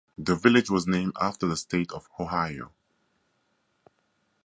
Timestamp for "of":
1.91-2.09